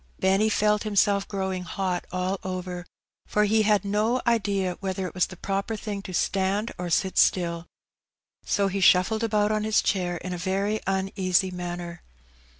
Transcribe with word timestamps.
Benny 0.17 0.49
felt 0.49 0.81
himself 0.81 1.27
growing 1.27 1.61
hot 1.61 2.05
all 2.11 2.39
over, 2.43 2.87
for 3.27 3.43
he 3.45 3.61
had 3.61 3.85
no 3.85 4.19
idea 4.25 4.75
whether 4.79 5.05
it 5.05 5.13
was 5.13 5.27
the 5.27 5.37
proper 5.37 5.75
thing 5.75 6.01
to 6.01 6.11
stand 6.11 6.71
or 6.79 6.89
sit 6.89 7.17
stiU, 7.17 7.67
so 8.43 8.67
he 8.67 8.81
shuffled 8.81 9.23
about 9.23 9.51
on 9.51 9.63
his 9.63 9.79
chair 9.79 10.17
in 10.17 10.33
a 10.33 10.39
very 10.39 10.79
uneasy 10.87 11.51
manner. 11.51 12.01